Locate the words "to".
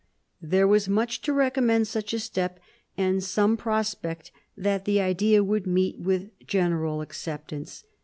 1.21-1.31